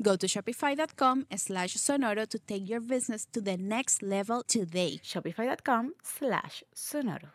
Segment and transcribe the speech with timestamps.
[0.00, 5.00] Go to shopify.com slash sonoro to take your business to the next level today.
[5.04, 7.28] Shopify.com slash sonoro.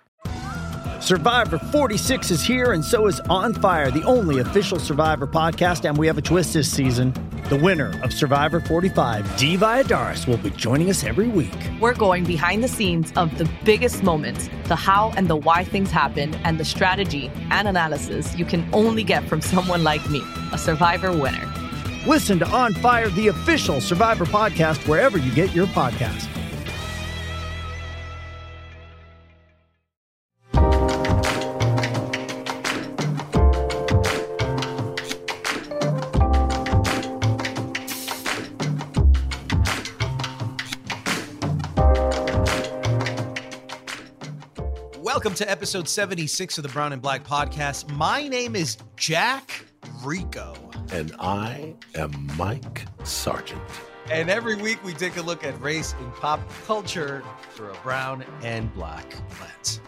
[0.99, 5.87] Survivor 46 is here, and so is On Fire, the only official Survivor podcast.
[5.87, 7.13] And we have a twist this season.
[7.49, 11.55] The winner of Survivor 45, Dee Valladares, will be joining us every week.
[11.79, 15.91] We're going behind the scenes of the biggest moments, the how and the why things
[15.91, 20.57] happen, and the strategy and analysis you can only get from someone like me, a
[20.57, 21.45] Survivor winner.
[22.07, 26.25] Listen to On Fire, the official Survivor podcast, wherever you get your podcast.
[44.97, 47.91] Welcome to episode 76 of the Brown and Black podcast.
[47.91, 49.65] My name is Jack
[50.05, 50.66] Rico.
[50.91, 53.61] And I am Mike Sargent.
[54.09, 58.23] And every week we take a look at race in pop culture through a brown
[58.41, 59.81] and black lens.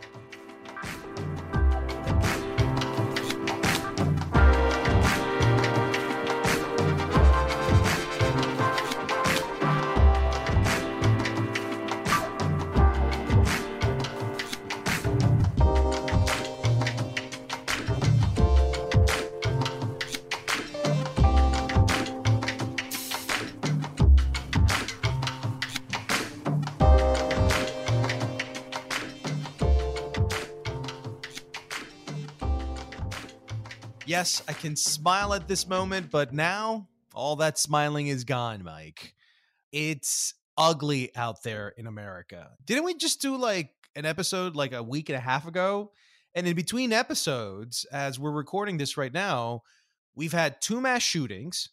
[34.09, 39.13] Yes, I can smile at this moment, but now all that smiling is gone, Mike.
[39.71, 42.49] It's ugly out there in America.
[42.65, 45.91] Didn't we just do like an episode like a week and a half ago?
[46.33, 49.61] And in between episodes, as we're recording this right now,
[50.15, 51.69] we've had two mass shootings.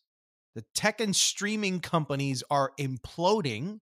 [0.54, 3.80] The tech and streaming companies are imploding.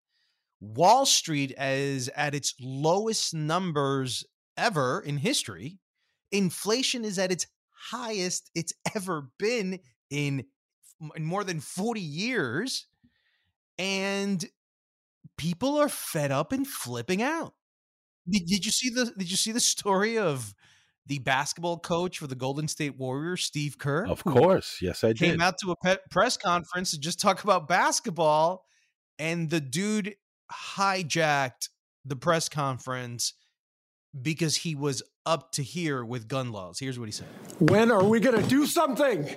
[0.60, 4.25] Wall Street is at its lowest numbers
[4.56, 5.81] ever in history.
[6.31, 7.47] Inflation is at its
[7.91, 9.81] highest it's ever been
[10.11, 10.45] in,
[11.17, 12.87] in more than 40 years.
[13.78, 14.45] And
[15.37, 17.55] people are fed up and flipping out.
[18.28, 20.55] Did, did you see the did you see the story of
[21.06, 24.06] the basketball coach for the Golden State Warriors, Steve Kerr?
[24.06, 24.78] Of course.
[24.81, 25.19] Yes, I did.
[25.19, 28.65] Came out to a pe- press conference to just talk about basketball
[29.19, 30.16] and the dude
[30.51, 31.69] hijacked
[32.05, 33.34] the press conference
[34.21, 36.78] because he was up to here with gun laws.
[36.78, 39.28] Here's what he said When are we going to do something?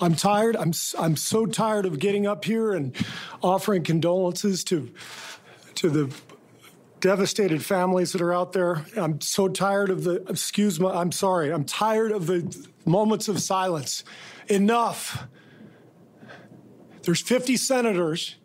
[0.00, 0.56] I'm tired.
[0.56, 2.94] I'm, I'm so tired of getting up here and
[3.40, 4.90] offering condolences to,
[5.76, 6.14] to the
[6.98, 8.84] devastated families that are out there.
[8.96, 13.40] I'm so tired of the, excuse me, I'm sorry, I'm tired of the moments of
[13.40, 14.02] silence.
[14.48, 15.24] Enough.
[17.02, 18.36] There's 50 senators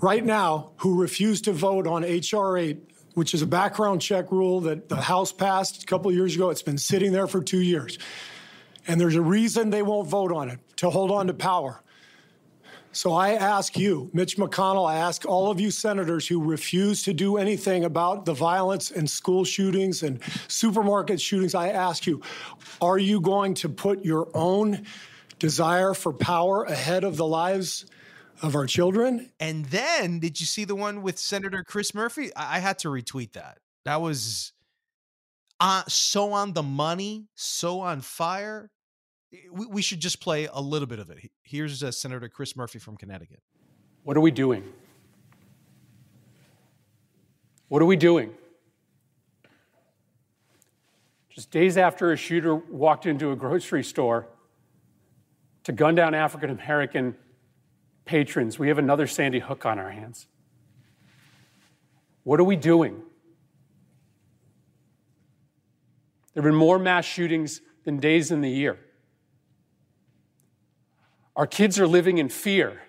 [0.00, 2.56] right now who refuse to vote on H.R.
[2.56, 2.78] 8,
[3.16, 6.50] which is a background check rule that the House passed a couple years ago.
[6.50, 7.98] It's been sitting there for two years.
[8.86, 11.82] And there's a reason they won't vote on it to hold on to power.
[12.92, 17.14] So I ask you, Mitch McConnell, I ask all of you senators who refuse to
[17.14, 22.20] do anything about the violence and school shootings and supermarket shootings, I ask you,
[22.82, 24.84] are you going to put your own
[25.38, 27.86] desire for power ahead of the lives
[28.42, 29.30] of our children.
[29.40, 32.34] And then, did you see the one with Senator Chris Murphy?
[32.34, 33.58] I, I had to retweet that.
[33.84, 34.52] That was
[35.60, 38.70] uh, so on the money, so on fire.
[39.50, 41.30] We, we should just play a little bit of it.
[41.42, 43.40] Here's uh, Senator Chris Murphy from Connecticut.
[44.04, 44.62] What are we doing?
[47.68, 48.32] What are we doing?
[51.28, 54.26] Just days after a shooter walked into a grocery store
[55.64, 57.16] to gun down African American
[58.06, 60.26] patrons, we have another Sandy Hook on our hands.
[62.22, 63.02] What are we doing?
[66.32, 68.78] There have been more mass shootings than days in the year.
[71.34, 72.80] Our kids are living in fear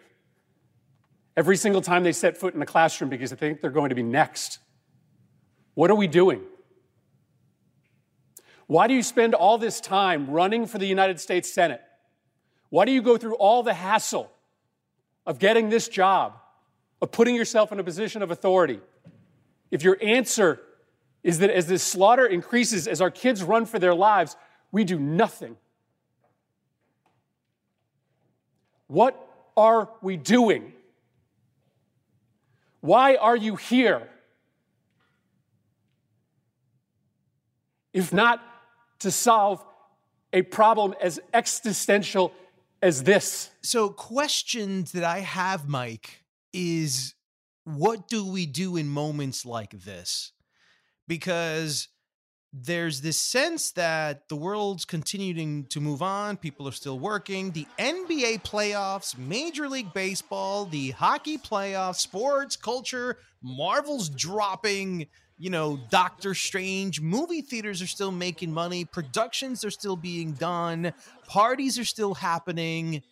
[1.35, 3.95] every single time they set foot in a classroom because they think they're going to
[3.95, 4.59] be next.
[5.75, 6.41] What are we doing?
[8.65, 11.81] Why do you spend all this time running for the United States Senate?
[12.69, 14.31] Why do you go through all the hassle
[15.27, 16.39] of getting this job,
[17.01, 18.79] of putting yourself in a position of authority?
[19.69, 20.59] If your answer
[21.21, 24.35] is that as this slaughter increases, as our kids run for their lives,
[24.71, 25.57] we do nothing.
[28.87, 29.21] What
[29.57, 30.71] are we doing?
[32.79, 34.07] Why are you here?
[37.91, 38.41] If not
[38.99, 39.63] to solve
[40.31, 42.31] a problem as existential
[42.81, 43.51] as this.
[43.61, 47.15] So, questions that I have, Mike, is
[47.63, 50.31] what do we do in moments like this?
[51.07, 51.89] Because
[52.53, 56.37] there's this sense that the world's continuing to move on.
[56.37, 57.51] People are still working.
[57.51, 65.79] The NBA playoffs, Major League Baseball, the hockey playoffs, sports, culture, Marvel's dropping, you know,
[65.89, 66.99] Doctor Strange.
[66.99, 68.85] Movie theaters are still making money.
[68.85, 70.93] Productions are still being done.
[71.27, 73.03] Parties are still happening.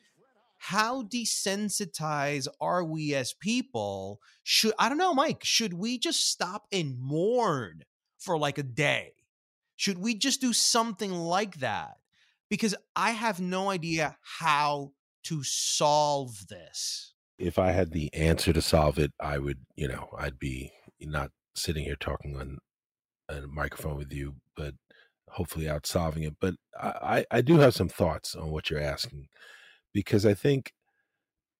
[0.57, 4.19] How desensitized are we as people?
[4.44, 7.83] Should, I don't know, Mike, should we just stop and mourn
[8.18, 9.13] for like a day?
[9.75, 11.98] Should we just do something like that?
[12.50, 14.94] Because I have no idea how
[15.25, 17.13] to solve this.
[17.38, 21.31] If I had the answer to solve it, I would, you know, I'd be not
[21.56, 22.57] sitting here talking on
[23.30, 24.74] a microphone with you, but
[25.30, 26.36] hopefully out solving it.
[26.40, 29.28] But I, I do have some thoughts on what you're asking
[29.94, 30.74] because I think,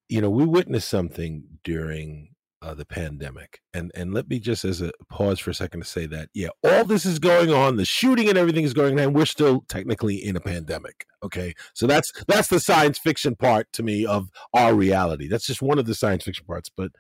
[0.10, 3.60] you know, we witnessed something during uh, the pandemic.
[3.74, 6.50] And and let me just as a pause for a second to say that yeah,
[6.64, 9.64] all this is going on, the shooting and everything is going on, and we're still
[9.68, 11.06] technically in a pandemic.
[11.24, 15.28] Okay, so that's that's the science fiction part to me of our reality.
[15.28, 16.92] That's just one of the science fiction parts, but.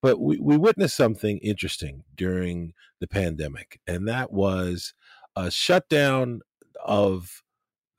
[0.00, 4.94] But we, we witnessed something interesting during the pandemic, and that was
[5.34, 6.40] a shutdown
[6.84, 7.42] of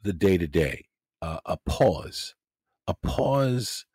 [0.02, 0.86] the day to day,
[1.22, 2.36] a pause,
[2.88, 3.86] a pause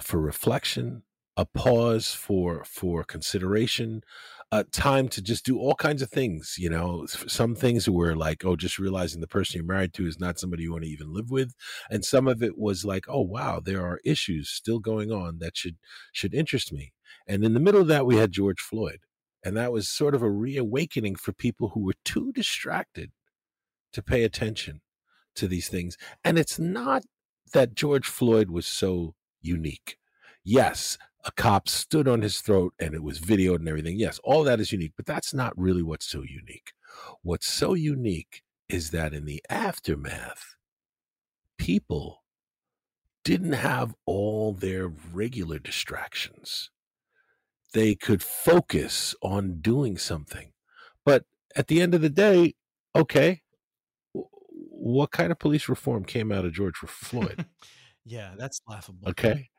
[0.00, 1.02] for reflection,
[1.36, 4.02] a pause for for consideration
[4.50, 8.44] a time to just do all kinds of things you know some things were like
[8.44, 11.12] oh just realizing the person you're married to is not somebody you want to even
[11.12, 11.54] live with
[11.90, 15.56] and some of it was like oh wow there are issues still going on that
[15.56, 15.76] should
[16.12, 16.92] should interest me
[17.26, 19.00] and in the middle of that we had george floyd
[19.44, 23.10] and that was sort of a reawakening for people who were too distracted
[23.92, 24.80] to pay attention
[25.34, 27.02] to these things and it's not
[27.52, 29.98] that george floyd was so unique.
[30.44, 30.98] Yes
[31.28, 33.98] a cop stood on his throat and it was videoed and everything.
[33.98, 36.72] Yes, all that is unique, but that's not really what's so unique.
[37.22, 40.56] What's so unique is that in the aftermath,
[41.58, 42.24] people
[43.24, 46.70] didn't have all their regular distractions.
[47.74, 50.52] They could focus on doing something.
[51.04, 52.54] But at the end of the day,
[52.96, 53.42] okay,
[54.14, 57.44] what kind of police reform came out of George Floyd?
[58.06, 59.10] yeah, that's laughable.
[59.10, 59.50] Okay.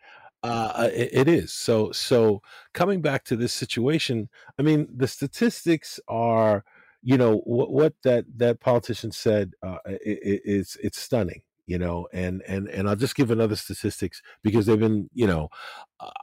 [0.43, 1.51] Uh, uh, it, it is.
[1.51, 2.41] So, so
[2.73, 6.63] coming back to this situation, I mean, the statistics are,
[7.01, 12.07] you know, what, what that that politician said uh, it, it's it's stunning you know
[12.11, 15.49] and and and i'll just give another statistics because they've been you know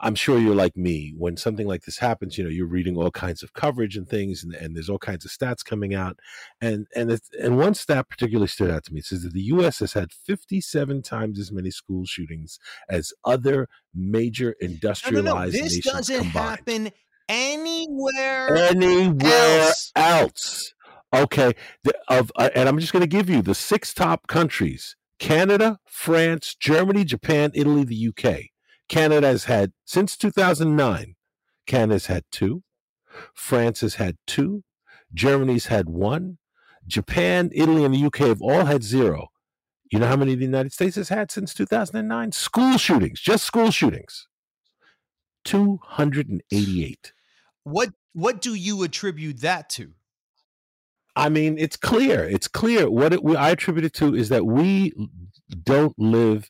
[0.01, 3.09] i'm sure you're like me when something like this happens you know you're reading all
[3.09, 6.19] kinds of coverage and things and, and there's all kinds of stats coming out
[6.59, 9.41] and and it's, and one stat particularly stood out to me it says that the
[9.41, 15.45] us has had 57 times as many school shootings as other major industrialized no, no,
[15.45, 15.49] no.
[15.49, 16.49] this doesn't combined.
[16.49, 16.91] happen
[17.29, 20.73] anywhere anywhere else, else.
[21.15, 21.53] Okay,
[21.85, 25.79] the, of uh, and I'm just going to give you the six top countries Canada,
[25.85, 28.45] France, Germany, Japan, Italy, the UK.
[28.87, 31.15] Canada has had, since 2009,
[31.65, 32.63] Canada's had two.
[33.33, 34.63] France has had two.
[35.13, 36.37] Germany's had one.
[36.85, 39.27] Japan, Italy, and the UK have all had zero.
[39.91, 42.31] You know how many the United States has had since 2009?
[42.31, 44.27] School shootings, just school shootings.
[45.45, 47.13] 288.
[47.63, 49.93] What what do you attribute that to?
[51.17, 52.23] I mean, it's clear.
[52.23, 52.91] It's clear.
[52.91, 54.93] What it, I attribute it to is that we
[55.63, 56.47] don't live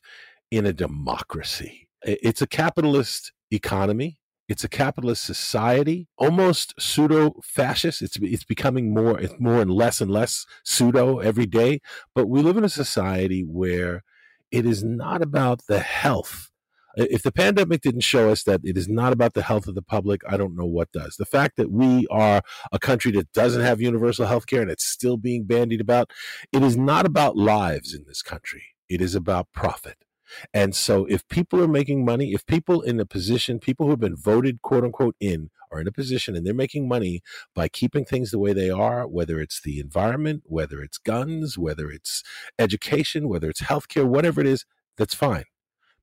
[0.50, 1.88] in a democracy.
[2.02, 4.18] It's a capitalist economy.
[4.46, 8.02] It's a capitalist society, almost pseudo fascist.
[8.02, 11.80] It's it's becoming more it's more and less and less pseudo every day.
[12.14, 14.04] But we live in a society where
[14.50, 16.50] it is not about the health
[16.96, 19.82] If the pandemic didn't show us that it is not about the health of the
[19.82, 21.16] public, I don't know what does.
[21.16, 22.42] The fact that we are
[22.72, 26.10] a country that doesn't have universal health care and it's still being bandied about,
[26.52, 28.62] it is not about lives in this country.
[28.88, 29.96] It is about profit.
[30.52, 34.00] And so if people are making money, if people in a position, people who have
[34.00, 37.22] been voted quote unquote in are in a position and they're making money
[37.54, 41.90] by keeping things the way they are, whether it's the environment, whether it's guns, whether
[41.90, 42.22] it's
[42.58, 44.64] education, whether it's healthcare, whatever it is,
[44.96, 45.44] that's fine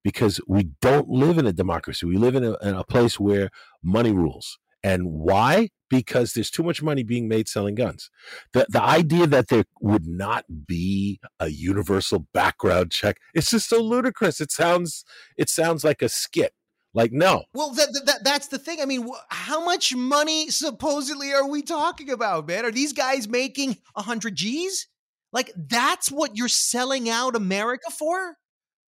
[0.06, 2.06] because we don't live in a democracy.
[2.06, 3.50] We live in a, in a place where
[3.84, 4.60] money rules.
[4.84, 5.70] And why?
[5.90, 8.12] Because there's too much money being made selling guns.
[8.54, 13.82] The the idea that there would not be a universal background check, it's just so
[13.82, 14.40] ludicrous.
[14.40, 15.04] It sounds
[15.38, 16.54] it sounds like a skit.
[16.94, 17.46] Like no.
[17.56, 18.82] Well, that, that that's the thing.
[18.82, 22.64] I mean, wh- how much money supposedly are we talking about, man?
[22.64, 24.88] Are these guys making 100 G's?
[25.34, 28.38] Like that's what you're selling out America for?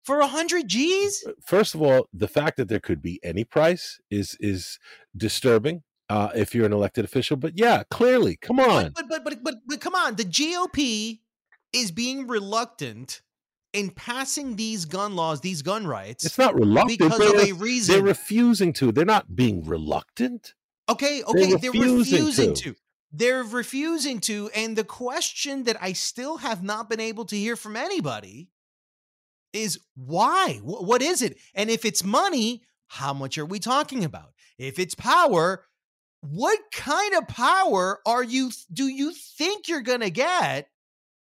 [0.06, 1.26] For a 100 G's?
[1.28, 4.80] Uh, first of all, the fact that there could be any price is is
[5.18, 7.38] disturbing uh, if you're an elected official.
[7.38, 8.92] But yeah, clearly, come on.
[8.96, 11.20] But but, but but but come on, the GOP
[11.74, 13.22] is being reluctant
[13.74, 16.26] in passing these gun laws, these gun rights.
[16.26, 17.96] It's not reluctant because of a reason.
[17.96, 18.92] They're refusing to.
[18.92, 20.54] They're not being reluctant.
[20.88, 22.64] Okay, okay, they're refusing, they're refusing to.
[22.64, 22.76] to.
[23.12, 24.50] They're refusing to.
[24.56, 28.50] And the question that I still have not been able to hear from anybody
[29.56, 30.60] is why?
[30.64, 31.38] what is it?
[31.54, 34.34] And if it's money, how much are we talking about?
[34.58, 35.66] If it's power,
[36.22, 40.70] what kind of power are you do you think you're going to get?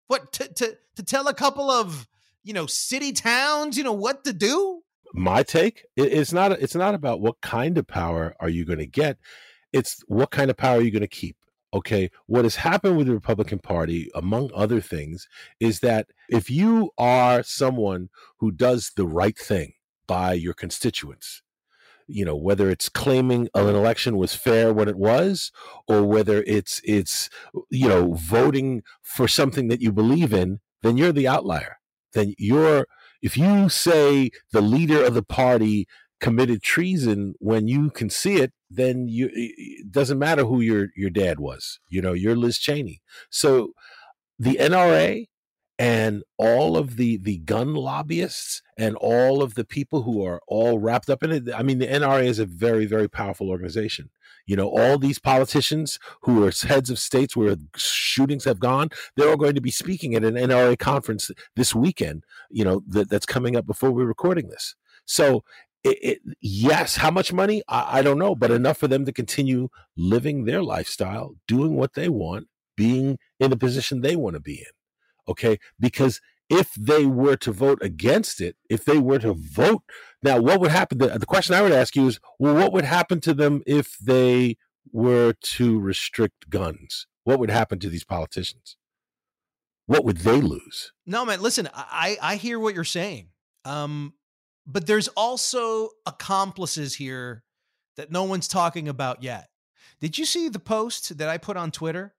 [0.06, 2.06] What to to to tell a couple of,
[2.42, 4.82] you know, city towns, you know, what to do?
[5.14, 8.86] My take, it's not it's not about what kind of power are you going to
[8.86, 9.18] get.
[9.72, 11.36] It's what kind of power are you going to keep?
[11.74, 15.28] Okay, what has happened with the Republican Party, among other things,
[15.60, 19.74] is that if you are someone who does the right thing
[20.06, 21.42] by your constituents,
[22.06, 25.50] you know whether it's claiming an election was fair when it was
[25.88, 27.30] or whether it's it's
[27.70, 31.78] you know voting for something that you believe in then you're the outlier.
[32.12, 32.86] Then you're
[33.22, 35.88] if you say the leader of the party
[36.24, 41.10] committed treason when you can see it then you it doesn't matter who your your
[41.10, 43.02] dad was you know you're liz cheney.
[43.28, 43.74] So
[44.38, 45.26] the nra
[45.78, 50.78] and all of the the gun lobbyists and all of the people who are all
[50.78, 54.08] wrapped up in it i mean the nra is a very very powerful organization.
[54.46, 59.28] You know all these politicians who are heads of states where shootings have gone they're
[59.28, 63.26] all going to be speaking at an nra conference this weekend you know that, that's
[63.26, 64.74] coming up before we're recording this.
[65.06, 65.44] So
[65.84, 67.62] it, it, yes, how much money?
[67.68, 71.94] I, I don't know, but enough for them to continue living their lifestyle, doing what
[71.94, 74.72] they want, being in the position they want to be in.
[75.28, 75.58] Okay.
[75.78, 79.82] Because if they were to vote against it, if they were to vote,
[80.22, 80.98] now what would happen?
[80.98, 83.96] The, the question I would ask you is, well, what would happen to them if
[83.98, 84.56] they
[84.92, 87.06] were to restrict guns?
[87.24, 88.76] What would happen to these politicians?
[89.86, 90.92] What would they lose?
[91.06, 91.42] No, man.
[91.42, 93.28] Listen, I I hear what you're saying.
[93.64, 94.14] Um,
[94.66, 97.44] but there's also accomplices here
[97.96, 99.48] that no one's talking about yet.
[100.00, 102.14] Did you see the post that I put on Twitter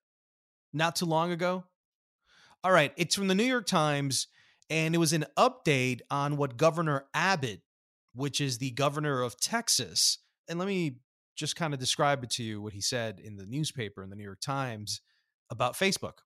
[0.74, 1.66] not too long ago?
[2.64, 4.28] All right, it's from the New York Times,
[4.70, 7.62] and it was an update on what Governor Abbott,
[8.14, 10.98] which is the governor of Texas, and let me
[11.36, 14.16] just kind of describe it to you what he said in the newspaper in the
[14.16, 15.02] New York Times
[15.50, 16.20] about Facebook.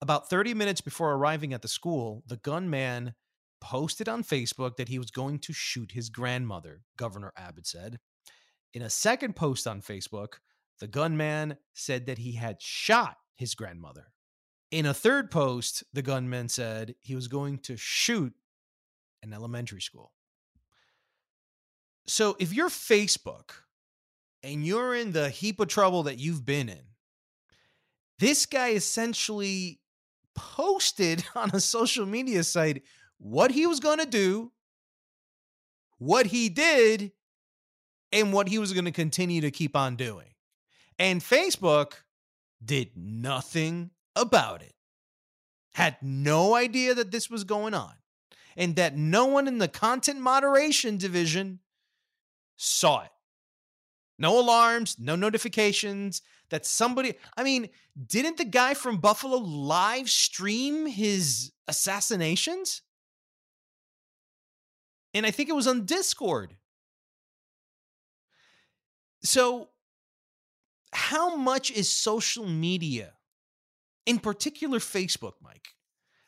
[0.00, 3.14] About 30 minutes before arriving at the school, the gunman
[3.60, 7.98] posted on Facebook that he was going to shoot his grandmother, Governor Abbott said.
[8.72, 10.34] In a second post on Facebook,
[10.78, 14.06] the gunman said that he had shot his grandmother.
[14.70, 18.32] In a third post, the gunman said he was going to shoot
[19.22, 20.12] an elementary school.
[22.06, 23.50] So if you're Facebook
[24.42, 26.82] and you're in the heap of trouble that you've been in,
[28.18, 29.80] this guy essentially
[30.34, 32.82] posted on a social media site
[33.20, 34.50] what he was going to do,
[35.98, 37.12] what he did,
[38.12, 40.26] and what he was going to continue to keep on doing.
[40.98, 41.92] And Facebook
[42.64, 44.74] did nothing about it,
[45.74, 47.92] had no idea that this was going on,
[48.56, 51.60] and that no one in the content moderation division
[52.56, 53.10] saw it.
[54.18, 57.68] No alarms, no notifications that somebody, I mean,
[58.06, 62.82] didn't the guy from Buffalo live stream his assassinations?
[65.12, 66.56] And I think it was on Discord.
[69.22, 69.68] So,
[70.92, 73.12] how much is social media,
[74.06, 75.68] in particular Facebook, Mike?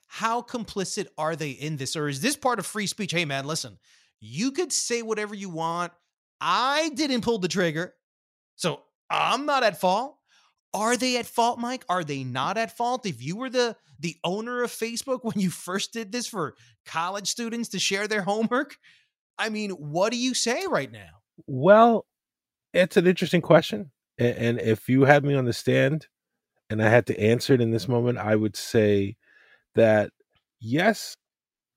[0.06, 1.96] How complicit are they in this?
[1.96, 3.12] Or is this part of free speech?
[3.12, 3.78] Hey, man, listen,
[4.20, 5.92] You could say whatever you want.
[6.40, 7.94] I didn't pull the trigger.
[8.54, 10.16] So I'm not at fault.
[10.74, 11.84] Are they at fault, Mike?
[11.88, 13.04] Are they not at fault?
[13.06, 16.54] If you were the the owner of Facebook when you first did this for
[16.86, 18.76] college students to share their homework,
[19.38, 21.20] I mean, what do you say right now?
[21.46, 22.06] Well,
[22.72, 23.90] it's an interesting question.
[24.18, 26.06] And if you had me on the stand
[26.70, 29.16] and I had to answer it in this moment, I would say
[29.74, 30.10] that
[30.60, 31.16] yes,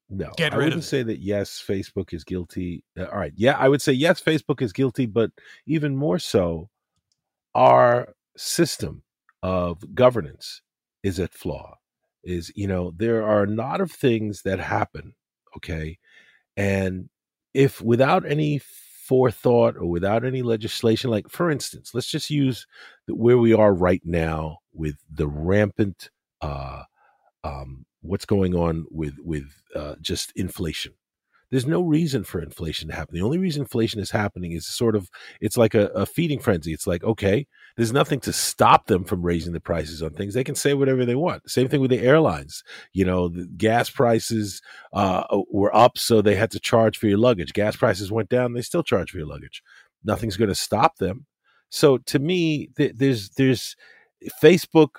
[0.09, 0.31] no.
[0.37, 0.83] Get I wouldn't of it.
[0.83, 2.83] say that yes, Facebook is guilty.
[2.97, 3.33] Uh, all right.
[3.35, 5.31] Yeah, I would say yes, Facebook is guilty, but
[5.65, 6.69] even more so,
[7.55, 9.03] our system
[9.43, 10.61] of governance
[11.03, 11.75] is at flaw.
[12.23, 15.13] Is, you know, there are a lot of things that happen,
[15.57, 15.99] okay?
[16.57, 17.09] And
[17.53, 22.65] if without any forethought or without any legislation, like for instance, let's just use
[23.07, 26.09] where we are right now with the rampant
[26.41, 26.83] uh,
[27.43, 30.93] um, what's going on with with uh, just inflation.
[31.55, 33.15] There's no reason for inflation to happen.
[33.15, 35.09] The only reason inflation is happening is sort of
[35.39, 36.73] it's like a, a feeding frenzy.
[36.73, 37.47] It's like okay,
[37.77, 40.33] there's nothing to stop them from raising the prices on things.
[40.33, 41.49] They can say whatever they want.
[41.49, 42.61] Same thing with the airlines.
[42.91, 47.19] You know, the gas prices uh, were up, so they had to charge for your
[47.19, 47.53] luggage.
[47.53, 49.63] Gas prices went down, they still charge for your luggage.
[50.03, 51.25] Nothing's going to stop them.
[51.69, 53.77] So to me, th- there's there's
[54.43, 54.97] Facebook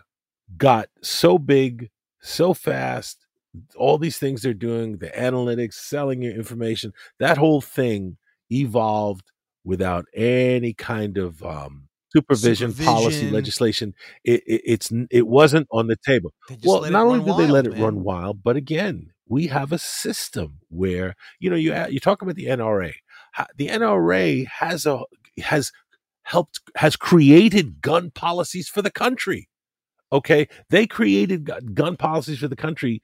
[0.57, 1.91] got so big
[2.23, 3.26] so fast
[3.77, 8.17] all these things they're doing the analytics selling your information that whole thing
[8.51, 9.31] evolved
[9.65, 13.95] without any kind of um, supervision, policy legislation.
[14.25, 16.33] It, it, it's it wasn't on the table.
[16.65, 19.79] Well not only did they let wild, it run wild but again we have a
[19.79, 22.95] system where you know you you talk about the NRA
[23.57, 25.01] the NRA has a
[25.39, 25.73] has
[26.23, 29.49] helped has created gun policies for the country
[30.13, 30.49] okay?
[30.71, 33.03] They created gun policies for the country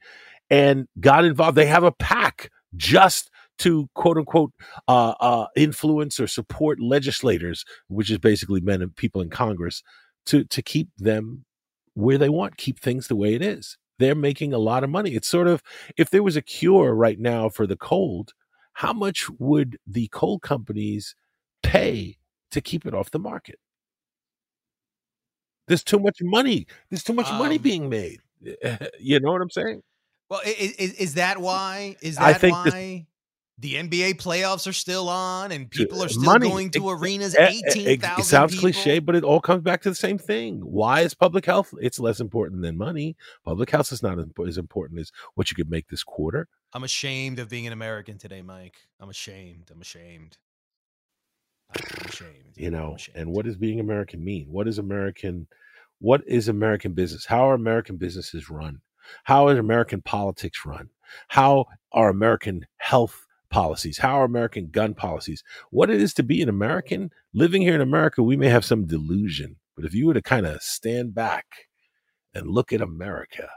[0.53, 1.57] and got involved.
[1.57, 3.29] They have a pack just
[3.59, 4.51] to quote unquote
[4.87, 9.83] uh, uh, influence or support legislators which is basically men and people in congress
[10.25, 11.45] to to keep them
[11.95, 13.77] where they want keep things the way it is.
[13.99, 15.11] They're making a lot of money.
[15.15, 15.61] It's sort of
[15.97, 18.33] if there was a cure right now for the cold
[18.75, 21.15] how much would the coal companies
[21.63, 22.17] pay
[22.51, 23.59] to keep it off the market?
[25.67, 26.67] There's too much money.
[26.89, 28.21] There's too much money Um, being made.
[28.99, 29.81] You know what i'm saying
[30.29, 31.95] Well, i- i- is, that why?
[32.01, 33.07] Is I that think this- why
[33.59, 36.49] the NBA playoffs are still on and people are uh, still money.
[36.49, 37.35] going to It- arenas?
[37.35, 37.39] it-
[37.77, 38.23] it- it thousand.
[38.25, 40.59] sounds cliche, but it all comes back to the same thing.
[40.61, 41.73] Why is public health?
[41.79, 43.15] It's less important than money.
[43.45, 46.47] Public health is not as important as what you could make this quarter.
[46.73, 48.77] I'm ashamed of being an American today, Mike.
[48.99, 49.69] I'm ashamed.
[49.71, 50.37] I'm ashamed.
[51.75, 52.53] I'm ashamed.
[52.55, 53.17] You know, ashamed.
[53.17, 54.47] and what does being American mean?
[54.49, 55.47] What is American?
[55.99, 57.25] What is American business?
[57.25, 58.81] How are American businesses run?
[59.23, 60.89] How is American politics run?
[61.29, 63.99] How are American health policies?
[63.99, 65.43] How are American gun policies?
[65.69, 68.85] What it is to be an American living here in America, we may have some
[68.85, 71.45] delusion, but if you were to kind of stand back
[72.33, 73.49] and look at America,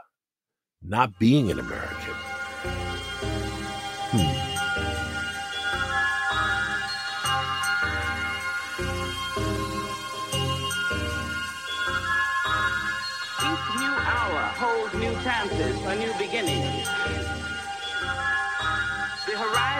[0.81, 2.13] not being an American,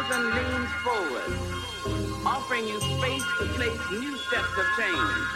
[0.08, 1.32] horizon leans forward,
[2.26, 5.28] offering you space to place new steps of change.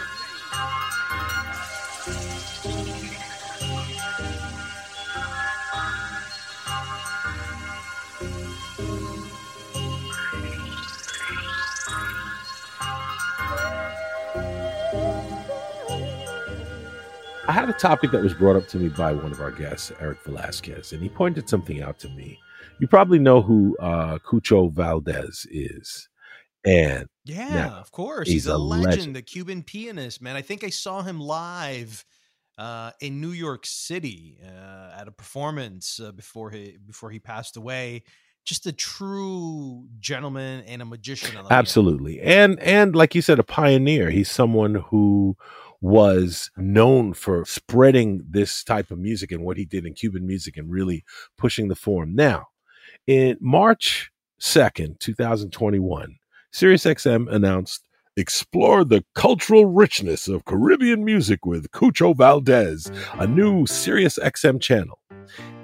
[17.48, 19.92] I had a topic that was brought up to me by one of our guests,
[20.00, 22.40] Eric Velasquez, and he pointed something out to me.
[22.78, 26.08] You probably know who uh, Chucho Valdez is.
[26.64, 28.28] And Yeah, Now, of course.
[28.28, 29.16] he's He's, a a legend, legend.
[29.16, 30.36] the Cuban pianist, man.
[30.36, 32.04] I think I saw him live
[32.58, 37.56] uh, in New York City uh, at a performance uh, before he before he passed
[37.56, 38.02] away.
[38.44, 41.36] Just a true gentleman and a magician.
[41.36, 41.58] on the piano.
[41.60, 42.20] absolutely.
[42.20, 44.10] And and like you said, a pioneer.
[44.10, 45.36] He's someone who
[45.80, 50.56] was known for spreading this type of music and what he did in Cuban music
[50.56, 51.04] and really
[51.36, 52.14] pushing the form.
[52.14, 52.48] Now,
[53.06, 54.10] in March
[54.40, 56.16] 2nd, 2021,
[56.52, 57.84] SiriusXM announced
[58.14, 64.98] Explore the cultural richness of Caribbean music with Chucho Valdez, a new SiriusXM channel.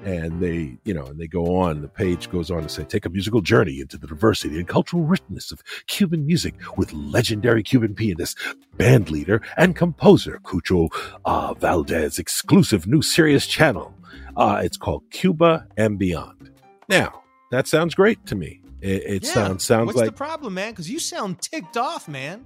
[0.06, 3.04] And they, you know, and they go on, the page goes on to say, take
[3.04, 7.94] a musical journey into the diversity and cultural richness of Cuban music with legendary Cuban
[7.94, 8.38] pianist,
[8.78, 10.88] band leader, and composer Chucho
[11.26, 13.94] uh, Valdez, exclusive new Sirius channel.
[14.38, 16.50] Uh, it's called Cuba and Beyond.
[16.88, 18.60] Now, that sounds great to me.
[18.80, 19.32] It, it Yeah.
[19.34, 20.72] sounds sounds What's like the problem, man?
[20.72, 22.44] Because you sound ticked off, man.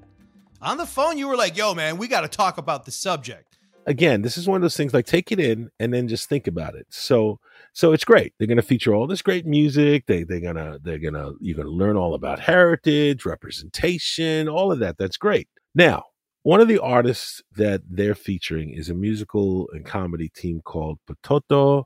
[0.60, 3.46] On the phone, you were like, "Yo, man, we got to talk about the subject."
[3.86, 6.46] again, this is one of those things like take it in and then just think
[6.46, 6.86] about it.
[6.88, 7.40] So
[7.72, 8.32] so it's great.
[8.38, 10.06] They're gonna feature all this great music.
[10.06, 14.98] They they're gonna they're gonna you're gonna learn all about heritage, representation, all of that.
[14.98, 15.48] That's great.
[15.74, 16.04] Now,
[16.44, 21.84] one of the artists that they're featuring is a musical and comedy team called Pototo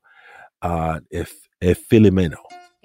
[0.61, 2.37] uh if Filomeno.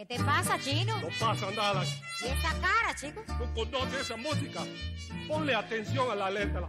[0.02, 1.00] ¿Qué te pasa, chino?
[1.00, 1.84] No pasa nada.
[1.84, 3.24] ¿Y esa cara, chico?
[3.40, 4.62] No conoce esa música.
[5.28, 6.68] Ponle atención a la letra.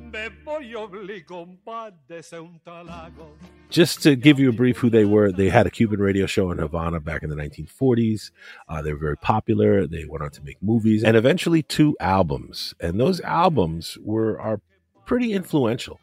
[0.00, 3.36] Me voy obligo, padece un talago.
[3.68, 6.50] just to give you a brief who they were, they had a Cuban radio show
[6.50, 8.30] in Havana back in the 1940s.
[8.66, 9.86] Uh, they were very popular.
[9.86, 12.72] They went on to make movies and eventually two albums.
[12.80, 14.62] And those albums were are
[15.04, 16.00] pretty influential.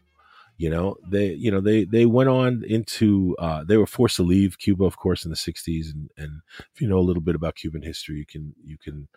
[0.61, 4.23] You know, they you know they they went on into uh, they were forced to
[4.23, 5.91] leave Cuba, of course, in the 60s.
[5.91, 9.07] And and if you know a little bit about Cuban history, you can you can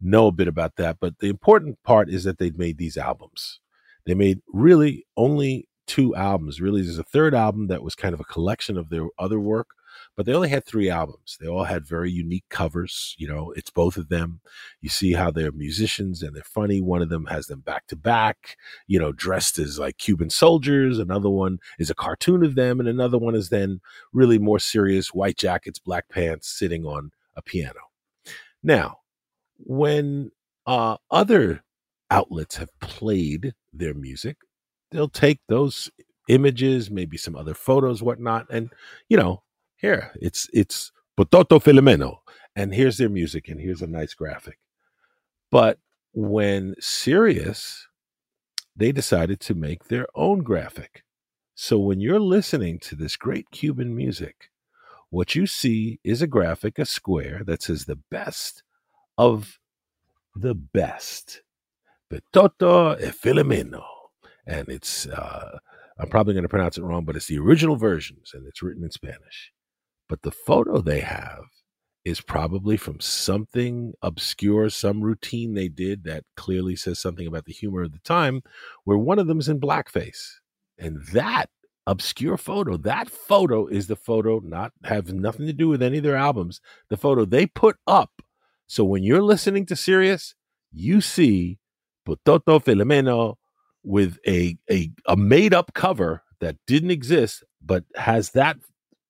[0.00, 0.96] know a bit about that.
[0.98, 3.60] But the important part is that they'd made these albums.
[4.04, 6.60] They made really only two albums.
[6.60, 9.70] Really, there's a third album that was kind of a collection of their other work,
[10.16, 11.36] but they only had three albums.
[11.40, 13.16] They all had very unique covers.
[13.18, 14.40] You know, it's both of them.
[14.80, 16.80] You see how they're musicians and they're funny.
[16.80, 21.00] One of them has them back to back, you know, dressed as like Cuban soldiers.
[21.00, 23.80] Another one is a cartoon of them, and another one is then
[24.12, 27.80] really more serious white jackets, black pants, sitting on a piano.
[28.62, 28.98] Now,
[29.58, 30.30] when
[30.66, 31.64] uh, other
[32.12, 34.36] outlets have played their music,
[34.90, 35.90] they'll take those
[36.28, 38.72] images, maybe some other photos, whatnot, and
[39.08, 39.42] you know,
[39.76, 42.18] here it's it's Pototo Filomeno,
[42.56, 44.58] and here's their music, and here's a nice graphic.
[45.50, 45.78] But
[46.12, 47.86] when Sirius,
[48.76, 51.04] they decided to make their own graphic.
[51.54, 54.50] So when you're listening to this great Cuban music,
[55.10, 58.62] what you see is a graphic, a square that says the best
[59.18, 59.58] of
[60.34, 61.42] the best.
[62.08, 63.99] Pototo e Filomeno.
[64.50, 65.58] And it's, uh,
[65.98, 68.82] I'm probably going to pronounce it wrong, but it's the original versions and it's written
[68.82, 69.52] in Spanish.
[70.08, 71.44] But the photo they have
[72.04, 77.52] is probably from something obscure, some routine they did that clearly says something about the
[77.52, 78.42] humor of the time,
[78.82, 80.18] where one of them is in blackface.
[80.76, 81.48] And that
[81.86, 86.02] obscure photo, that photo is the photo, not have nothing to do with any of
[86.02, 88.10] their albums, the photo they put up.
[88.66, 90.34] So when you're listening to Sirius,
[90.72, 91.58] you see
[92.04, 93.36] Pototo Filomeno
[93.82, 98.56] with a, a a made up cover that didn't exist, but has that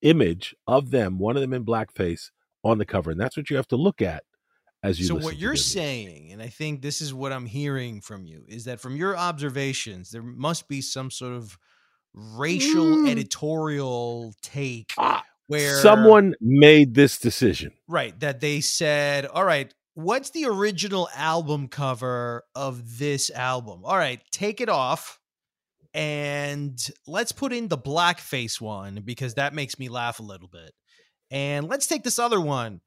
[0.02, 2.30] image of them, one of them in blackface,
[2.64, 4.22] on the cover, and that's what you have to look at
[4.82, 5.06] as you.
[5.06, 8.64] so what you're saying, and I think this is what I'm hearing from you, is
[8.64, 11.58] that from your observations, there must be some sort of
[12.12, 13.08] racial Mm.
[13.10, 17.72] editorial take Ah, where someone made this decision.
[17.88, 19.72] right that they said, all right.
[19.94, 23.84] What's the original album cover of this album?
[23.84, 25.18] All right, take it off
[25.92, 30.72] and let's put in the blackface one because that makes me laugh a little bit.
[31.30, 32.80] And let's take this other one.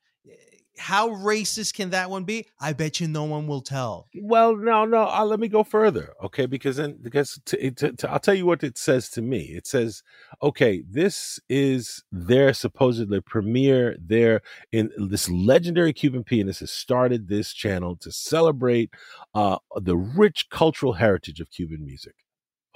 [0.78, 2.48] How racist can that one be?
[2.60, 4.08] I bet you no one will tell.
[4.16, 5.08] Well, no, no.
[5.08, 6.48] Uh, let me go further, okay?
[6.48, 9.42] Because then, because to, to, to, I'll tell you what it says to me.
[9.42, 10.02] It says,
[10.42, 13.96] okay, this is their supposedly premiere.
[14.04, 18.92] Their in this legendary Cuban pianist has started this channel to celebrate
[19.36, 22.16] uh, the rich cultural heritage of Cuban music.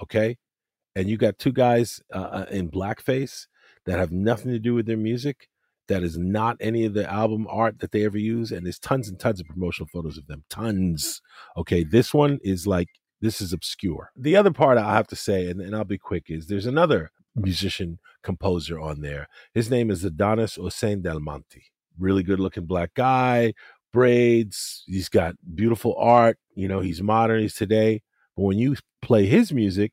[0.00, 0.38] Okay,
[0.94, 3.46] and you got two guys uh, uh, in blackface
[3.86, 5.48] that have nothing to do with their music.
[5.88, 9.08] That is not any of the album art that they ever use, and there's tons
[9.08, 10.44] and tons of promotional photos of them.
[10.50, 11.22] Tons.
[11.56, 12.88] Okay, this one is like
[13.20, 14.10] this is obscure.
[14.16, 17.10] The other part I have to say, and, and I'll be quick, is there's another
[17.34, 19.28] musician composer on there.
[19.54, 21.64] His name is Adonis Hossein Del Monte.
[21.98, 23.54] Really good looking black guy,
[23.92, 24.84] braids.
[24.86, 26.38] He's got beautiful art.
[26.54, 27.40] You know, he's modern.
[27.40, 28.02] He's today.
[28.36, 29.92] But when you play his music,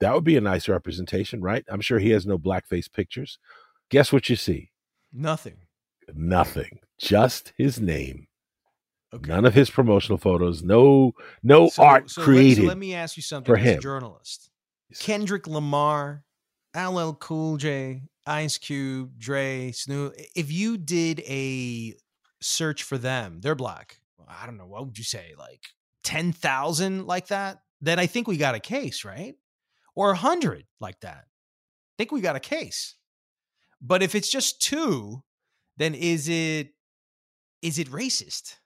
[0.00, 1.64] that would be a nice representation, right?
[1.68, 3.38] I'm sure he has no blackface pictures.
[3.90, 4.70] Guess what you see?
[5.12, 5.56] Nothing.
[6.14, 6.80] Nothing.
[6.98, 8.26] Just his name.
[9.14, 9.28] Okay.
[9.28, 10.62] None of his promotional photos.
[10.62, 12.62] No, no So- art so let- created.
[12.62, 13.80] So let me ask you something for as a him.
[13.80, 14.50] journalist.
[15.00, 16.24] Kendrick Lamar,
[16.74, 20.14] LL Cool J, Ice Cube, Dre, Snoop.
[20.34, 21.94] If you did a
[22.40, 24.00] search for them, they're black.
[24.28, 24.66] I don't know.
[24.66, 25.34] What would you say?
[25.38, 25.62] Like
[26.04, 27.62] 10,000 like that?
[27.80, 29.34] Then I think we got a case, right?
[29.94, 31.24] Or 100 like that.
[31.28, 32.95] I think we got a case.
[33.80, 35.22] But if it's just two,
[35.76, 36.68] then is it
[37.62, 38.56] is it racist?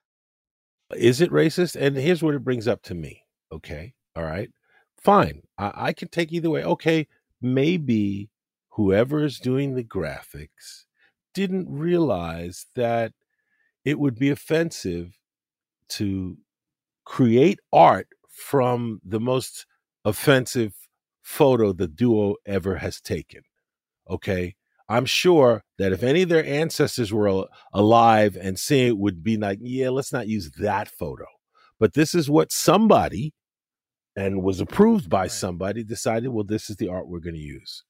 [0.94, 1.76] Is it racist?
[1.76, 3.22] And here's what it brings up to me.
[3.52, 3.94] Okay.
[4.16, 4.50] All right.
[5.02, 5.42] Fine.
[5.58, 6.64] I, I can take either way.
[6.64, 7.06] Okay.
[7.40, 8.30] Maybe
[8.70, 10.84] whoever is doing the graphics
[11.34, 13.12] didn't realize that
[13.84, 15.18] it would be offensive
[15.88, 16.36] to
[17.04, 19.66] create art from the most
[20.04, 20.74] offensive
[21.22, 23.42] photo the duo ever has taken.
[24.08, 24.56] Okay.
[24.90, 29.36] I'm sure that if any of their ancestors were alive and seeing it would be
[29.36, 31.26] like, yeah, let's not use that photo.
[31.78, 33.32] But this is what somebody
[34.16, 37.84] and was approved by somebody decided, well, this is the art we're going to use.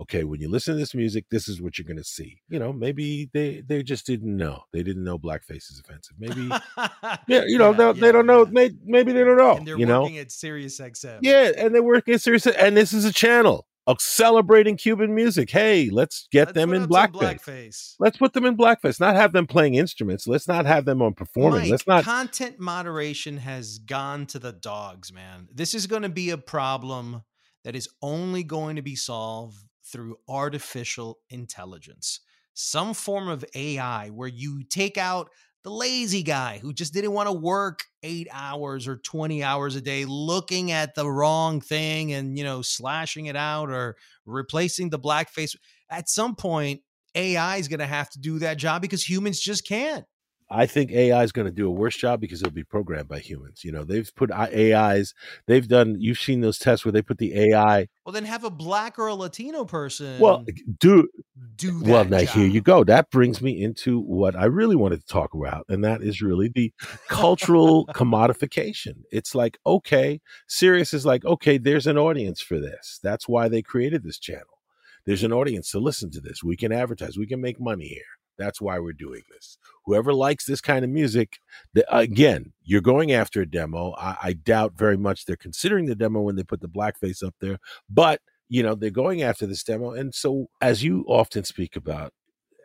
[0.00, 2.40] Okay, when you listen to this music, this is what you're going to see.
[2.48, 4.62] You know, maybe they they just didn't know.
[4.72, 6.16] They didn't know blackface is offensive.
[6.18, 6.48] Maybe,
[7.28, 8.44] yeah, you know, Yeah, they, they don't know.
[8.46, 9.56] May, maybe they don't know.
[9.56, 11.18] and they're you know, working at Sirius XM.
[11.22, 12.54] yeah, and they're working seriously.
[12.56, 13.66] And this is a channel
[14.00, 15.50] celebrating Cuban music.
[15.50, 17.12] Hey, let's get Let's them in blackface.
[17.42, 17.94] blackface.
[17.98, 18.98] Let's put them in blackface.
[18.98, 20.26] Not have them playing instruments.
[20.26, 21.62] Let's not have them on performing.
[21.62, 22.04] Mike, Let's not.
[22.04, 25.48] content moderation has gone to the dogs, man.
[25.52, 27.22] This is going to be a problem
[27.64, 32.20] that is only going to be solved through artificial intelligence.
[32.54, 35.30] Some form of AI where you take out
[35.64, 39.80] the lazy guy who just didn't want to work 8 hours or 20 hours a
[39.80, 43.96] day looking at the wrong thing and, you know, slashing it out or
[44.26, 45.56] replacing the blackface.
[45.90, 46.82] At some point
[47.14, 50.04] AI is going to have to do that job because humans just can't.
[50.50, 53.18] I think AI is going to do a worse job because it'll be programmed by
[53.18, 53.64] humans.
[53.64, 55.14] You know, they've put AIs.
[55.46, 55.96] They've done.
[55.98, 57.88] You've seen those tests where they put the AI.
[58.04, 60.18] Well, then have a black or a Latino person.
[60.20, 60.44] Well,
[60.78, 61.08] do
[61.56, 61.88] do that.
[61.88, 62.04] well.
[62.04, 62.28] Now job.
[62.28, 62.84] here you go.
[62.84, 66.48] That brings me into what I really wanted to talk about, and that is really
[66.48, 66.72] the
[67.08, 69.02] cultural commodification.
[69.10, 71.58] It's like okay, Sirius is like okay.
[71.58, 73.00] There's an audience for this.
[73.02, 74.44] That's why they created this channel.
[75.06, 76.42] There's an audience to listen to this.
[76.42, 77.16] We can advertise.
[77.16, 78.02] We can make money here.
[78.38, 79.58] That's why we're doing this.
[79.84, 81.38] Whoever likes this kind of music,
[81.74, 83.94] the, again, you're going after a demo.
[83.98, 87.34] I, I doubt very much they're considering the demo when they put the blackface up
[87.40, 89.92] there, but you know they're going after this demo.
[89.92, 92.12] And so, as you often speak about,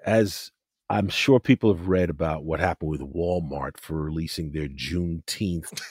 [0.05, 0.51] as
[0.91, 5.83] I'm sure people have read about what happened with Walmart for releasing their Juneteenth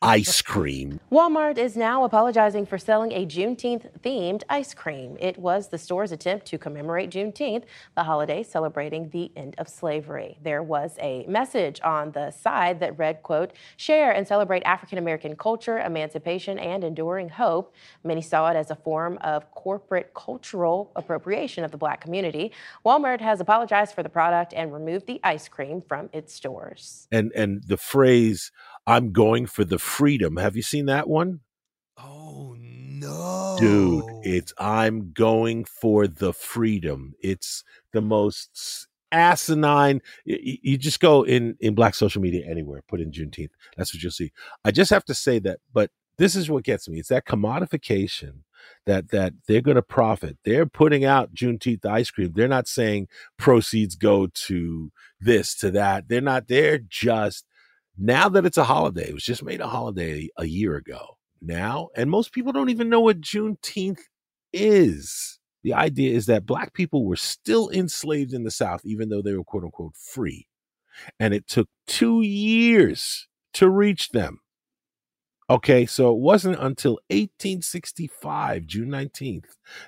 [0.00, 1.00] ice cream.
[1.10, 5.16] Walmart is now apologizing for selling a Juneteenth themed ice cream.
[5.18, 7.64] It was the store's attempt to commemorate Juneteenth,
[7.96, 10.38] the holiday celebrating the end of slavery.
[10.40, 15.34] There was a message on the side that read, quote, share and celebrate African American
[15.34, 17.74] culture, emancipation, and enduring hope.
[18.04, 22.52] Many saw it as a form of corporate cultural appropriation of the black community.
[22.86, 27.06] Walmart has apologized for the product and removed the ice cream from its stores.
[27.10, 28.50] And and the phrase
[28.86, 31.40] "I'm going for the freedom." Have you seen that one?
[31.96, 40.58] Oh no, dude it's i'm going for the freedom it's the most asinine y- y-
[40.62, 44.10] you just go in in black social media anywhere put in juneteenth that's what you'll
[44.10, 44.32] see
[44.64, 48.38] i just have to say that but this is what gets me it's that commodification
[48.86, 50.38] that that they're going to profit.
[50.44, 52.32] They're putting out juneteenth ice cream.
[52.34, 56.08] They're not saying proceeds go to this to that.
[56.08, 57.46] They're not they're just
[57.98, 61.88] now that it's a holiday it was just made a holiday a year ago now
[61.96, 64.00] and most people don't even know what juneteenth
[64.52, 65.38] is.
[65.62, 69.34] The idea is that black people were still enslaved in the south even though they
[69.34, 70.46] were quote unquote free
[71.18, 74.40] and it took two years to reach them
[75.50, 79.44] okay so it wasn't until 1865 june 19th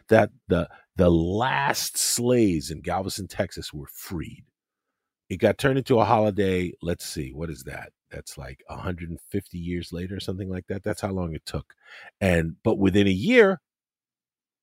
[0.08, 4.44] that the the last slaves in galveston texas were freed.
[5.28, 7.92] It got turned into a holiday let's see what is that?
[8.10, 10.84] That's like 150 years later or something like that?
[10.84, 11.74] That's how long it took.
[12.20, 13.60] And but within a year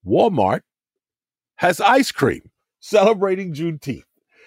[0.06, 0.62] walmart
[1.58, 2.42] has ice cream
[2.80, 4.04] celebrating juneteenth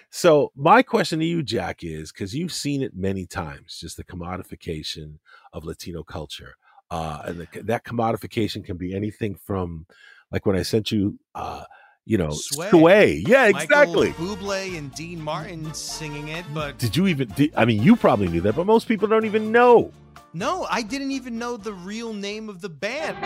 [0.09, 4.03] so my question to you jack is because you've seen it many times just the
[4.03, 5.15] commodification
[5.53, 6.55] of latino culture
[6.91, 9.85] uh and the, that commodification can be anything from
[10.31, 11.63] like when i sent you uh
[12.05, 12.69] you know Sway.
[12.69, 17.53] sway yeah Michael exactly Bublé and Dean Martin singing it, but did you even did,
[17.55, 19.91] i mean you probably knew that but most people don't even know
[20.33, 23.17] no, I didn't even know the real name of the band.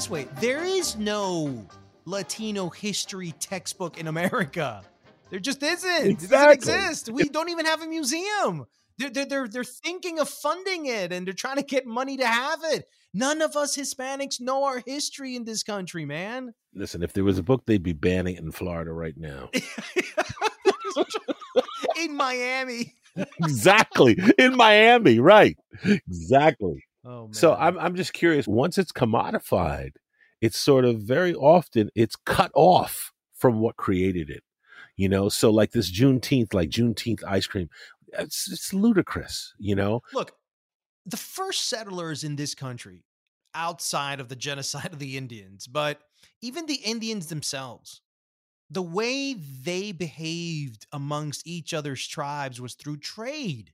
[0.00, 1.66] This way there is no
[2.06, 4.80] Latino history textbook in America.
[5.28, 6.06] There just isn't.
[6.06, 6.56] It Exactly.
[6.56, 7.08] doesn't exist.
[7.10, 8.64] We don't even have a museum.
[8.96, 12.26] They're, they're, they're, they're thinking of funding it and they're trying to get money to
[12.26, 12.86] have it.
[13.12, 16.54] None of us Hispanics know our history in this country, man.
[16.74, 19.50] listen if there was a book they'd be banning it in florida right now
[22.00, 22.94] in Miami.
[23.44, 25.58] exactly in miami right
[26.08, 27.32] exactly Oh, man.
[27.32, 29.92] so I'm, I'm just curious once it's commodified
[30.40, 34.42] it's sort of very often it's cut off from what created it
[34.96, 37.68] You know, so like this Juneteenth, like Juneteenth ice cream,
[38.18, 39.54] it's, it's ludicrous.
[39.58, 40.32] You know, Look,
[41.06, 43.04] the first settlers in this country,
[43.54, 46.00] outside of the genocide of the Indians, but
[46.42, 48.02] even the Indians themselves,
[48.70, 53.72] the way they behaved amongst each other's tribes was through trade.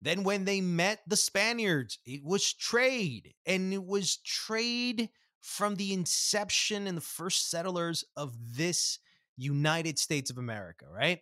[0.00, 5.92] Then, when they met the Spaniards, it was trade, and it was trade from the
[5.92, 8.98] inception and the first settlers of this
[9.36, 11.20] United States of America, right?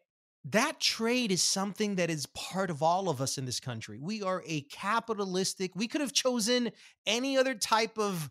[0.51, 3.99] That trade is something that is part of all of us in this country.
[4.01, 6.71] We are a capitalistic, we could have chosen
[7.07, 8.31] any other type of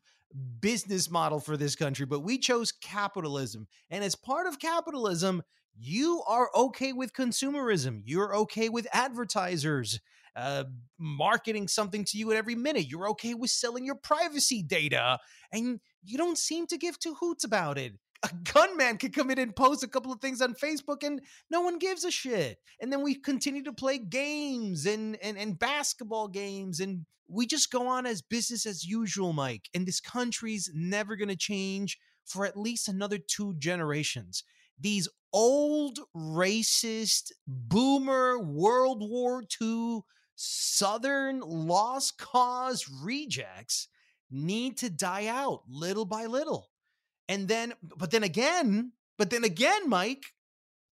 [0.59, 3.67] business model for this country, but we chose capitalism.
[3.89, 5.43] And as part of capitalism,
[5.77, 8.01] you are okay with consumerism.
[8.05, 9.99] You're okay with advertisers
[10.35, 10.65] uh,
[10.97, 12.87] marketing something to you at every minute.
[12.87, 15.19] You're okay with selling your privacy data,
[15.51, 17.93] and you don't seem to give two hoots about it.
[18.23, 21.61] A gunman could come in and post a couple of things on Facebook, and no
[21.61, 22.59] one gives a shit.
[22.81, 27.71] And then we continue to play games and and, and basketball games, and we just
[27.71, 29.69] go on as business as usual, Mike.
[29.73, 34.43] And this country's never going to change for at least another two generations.
[34.79, 40.01] These old racist boomer World War II
[40.35, 43.87] Southern lost cause rejects
[44.29, 46.69] need to die out little by little.
[47.27, 50.25] And then, but then again, but then again, Mike,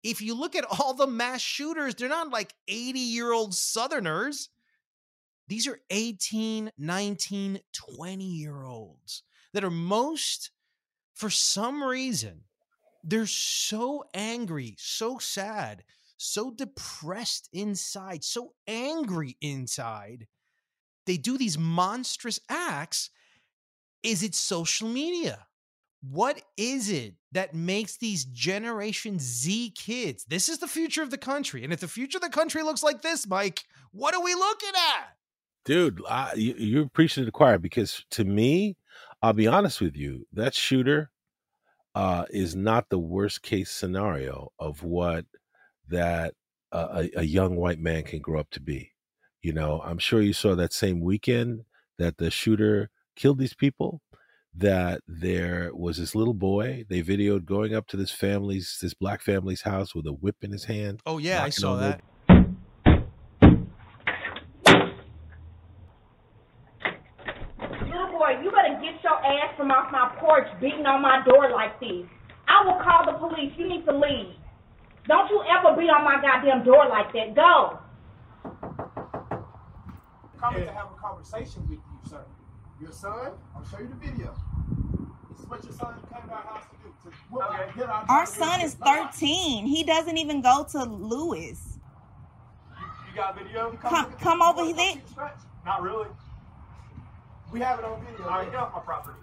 [0.04, 4.50] if you look at all the mass shooters, they're not like 80 year old Southerners.
[5.48, 10.52] These are 18, 19, 20 year olds that are most,
[11.14, 12.42] for some reason,
[13.04, 15.84] they're so angry, so sad,
[16.24, 20.28] so depressed inside, so angry inside.
[21.06, 23.10] They do these monstrous acts.
[24.04, 25.48] Is it social media?
[26.02, 30.26] What is it that makes these Generation Z kids?
[30.26, 31.64] This is the future of the country.
[31.64, 34.74] And if the future of the country looks like this, Mike, what are we looking
[34.76, 35.16] at?
[35.66, 38.78] dude, I, you, you're preaching to the choir because to me,
[39.22, 41.12] I'll be honest with you, that shooter
[41.96, 45.26] uh, is not the worst case scenario of what
[45.90, 46.34] that
[46.72, 48.92] uh, a, a young white man can grow up to be.
[49.42, 51.66] You know, I'm sure you saw that same weekend
[52.00, 54.02] that the shooter killed these people.
[54.56, 59.24] That there was this little boy they videoed going up to this family's, this black
[59.24, 61.02] family's house with a whip in his hand.
[61.08, 62.02] Oh, yeah, I saw that.
[62.30, 62.54] Little
[68.12, 71.80] boy, you better get your ass from off my porch beating on my door like
[71.80, 72.06] this.
[72.48, 73.54] I will call the police.
[73.58, 74.36] You need to leave.
[75.08, 77.36] Don't you ever be on my goddamn door like that.
[77.36, 77.80] Go.
[80.40, 82.20] coming to have a conversation with you, sir.
[82.82, 84.36] Your son, I'll show you the video.
[85.32, 86.94] This is what your son came to our house to do.
[87.10, 89.18] To whoop our- get our Our son is license.
[89.20, 89.66] 13.
[89.66, 91.80] He doesn't even go to Lewis.
[93.08, 93.72] You got video?
[93.78, 94.76] Come- look at come over here.
[94.76, 95.38] see scratch.
[95.66, 96.10] Not really.
[97.54, 98.26] We have it on video.
[98.26, 99.20] All right, get off my property.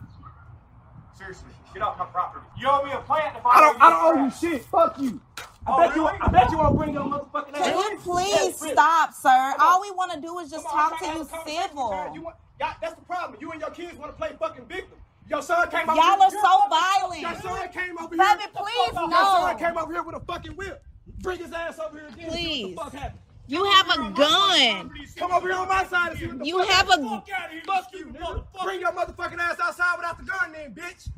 [1.15, 2.47] Seriously, get off my property.
[2.57, 3.83] You owe me a plant if I, I don't.
[3.83, 4.65] I don't owe owe you shit.
[4.65, 5.21] Fuck you.
[5.67, 6.07] I Oh, bet you.
[6.07, 7.65] I bet you won't bring your motherfucking ass.
[7.69, 9.55] Can you please stop, sir?
[9.59, 12.11] All we want to do is just talk to you civil.
[12.15, 13.39] You want, that's the problem.
[13.41, 14.99] You and your kids want to play fucking victim.
[15.29, 16.23] Your son came over Y'all here.
[16.23, 17.21] are so violent.
[17.21, 18.49] Your son came over Baby, here.
[18.55, 19.17] please, Your no.
[19.17, 20.83] son came over here with a fucking whip.
[21.21, 22.31] Bring his ass over here again.
[22.31, 22.45] Please.
[22.45, 23.21] See what the fuck happened.
[23.47, 24.91] You have a gun.
[25.17, 27.29] Come over here on my side and see what the You fuck have a- Fuck
[27.31, 28.45] out of here, Fuck you, nigga.
[28.65, 31.09] Bring your motherfucking ass outside without the gun then, bitch.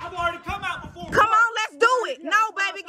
[0.00, 1.10] I've already come out before.
[1.10, 2.24] Come on, let's do it.
[2.24, 2.82] No, baby,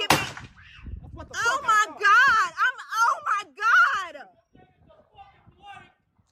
[1.24, 1.40] give me.
[1.46, 2.52] Oh my God.
[2.64, 2.78] I'm.
[2.96, 3.44] Oh my
[4.14, 4.28] God.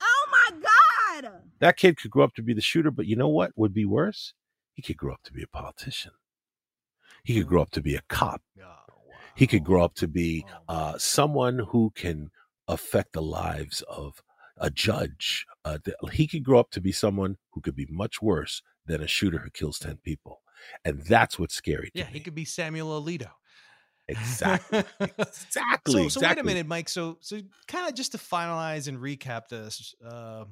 [0.02, 0.58] Oh my
[1.22, 1.42] God.
[1.60, 3.86] that kid could grow up to be the shooter, but you know what would be
[3.86, 4.34] worse?
[4.74, 6.12] He could grow up to be a politician.
[7.24, 8.42] He could grow up to be a cop.
[9.36, 12.30] He could grow up to be uh, someone who can
[12.68, 14.22] affect the lives of
[14.58, 15.46] a judge.
[15.64, 19.02] Uh, th- he could grow up to be someone who could be much worse than
[19.02, 20.42] a shooter who kills 10 people.
[20.84, 21.90] And that's what's scary.
[21.92, 23.30] To Yeah, he could be Samuel Alito.
[24.10, 24.84] Exactly.
[25.00, 26.10] exactly.
[26.10, 26.90] So, so wait a minute, Mike.
[26.90, 29.94] So, so kind of just to finalize and recap this.
[30.06, 30.46] Uh,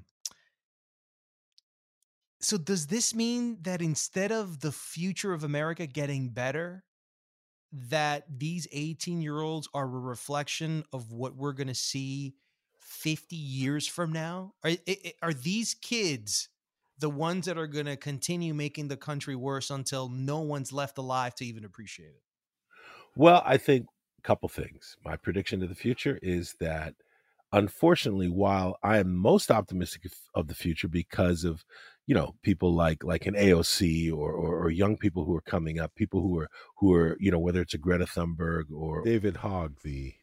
[2.39, 6.83] so, does this mean that instead of the future of America getting better,
[7.71, 12.35] that these 18 year olds are a reflection of what we're going to see
[12.79, 14.53] 50 years from now?
[14.63, 14.71] Are,
[15.21, 16.49] are these kids
[16.99, 20.97] the ones that are going to continue making the country worse until no one's left
[20.97, 22.21] alive to even appreciate it?
[23.17, 23.87] Well, I think
[24.19, 24.95] a couple things.
[25.03, 26.93] My prediction of the future is that,
[27.51, 30.03] unfortunately, while I am most optimistic
[30.35, 31.65] of- the future because of,
[32.05, 35.79] you know people like like an AOC or, or, or young people who are coming
[35.79, 39.37] up, people who are who are you know whether it's a Greta Thunberg or David
[39.37, 40.13] Hogg, the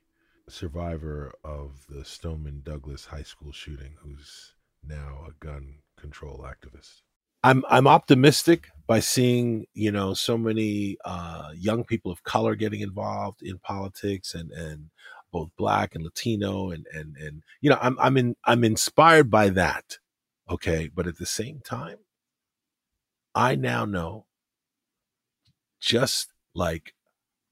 [0.49, 4.55] survivor of the Stoneman Douglas High School shooting, who's
[4.87, 7.03] now a gun control activist.
[7.45, 12.81] I'm I'm optimistic by seeing you know so many uh, young people of color getting
[12.81, 14.89] involved in politics and and
[15.31, 19.51] both black and Latino and and and you know I'm I'm in I'm inspired by
[19.51, 19.99] that.
[20.51, 21.99] Okay, but at the same time,
[23.35, 24.25] I now know
[25.81, 26.95] just like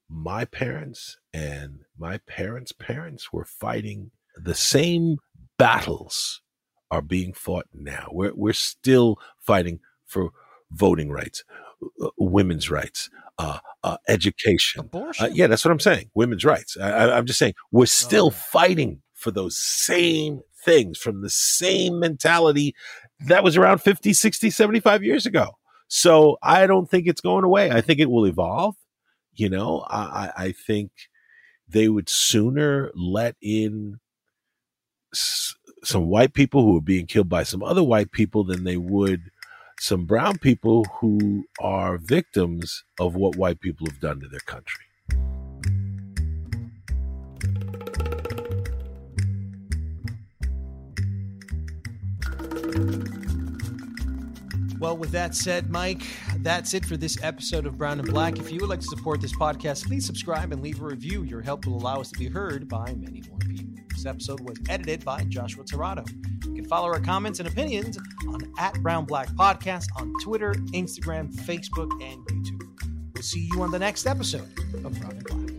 [0.09, 5.17] my parents and my parents' parents were fighting the same
[5.59, 6.42] battles
[6.93, 8.07] are being fought now.
[8.11, 10.29] We're we're still fighting for
[10.71, 11.43] voting rights,
[12.01, 16.11] uh, women's rights, uh, uh, education, uh, yeah, that's what I'm saying.
[16.13, 16.77] Women's rights.
[16.77, 18.29] I, am just saying we're still oh.
[18.51, 22.75] fighting for those same things from the same mentality
[23.27, 25.57] that was around 50, 60, 75 years ago.
[25.87, 27.71] So I don't think it's going away.
[27.71, 28.75] I think it will evolve.
[29.33, 30.91] You know, I, I think
[31.67, 33.99] they would sooner let in
[35.83, 39.31] some white people who are being killed by some other white people than they would
[39.79, 44.85] some brown people who are victims of what white people have done to their country.
[54.79, 56.03] Well, with that said, Mike,
[56.37, 58.37] that's it for this episode of Brown and Black.
[58.37, 61.23] If you would like to support this podcast, please subscribe and leave a review.
[61.23, 63.72] Your help will allow us to be heard by many more people.
[63.93, 66.07] This episode was edited by Joshua Tirado.
[66.45, 71.33] You can follow our comments and opinions on at Brown Black Podcast on Twitter, Instagram,
[71.33, 72.61] Facebook, and YouTube.
[73.13, 74.49] We'll see you on the next episode
[74.83, 75.52] of Brown and Black.